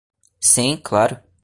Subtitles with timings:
[0.39, 1.21] Sim, claro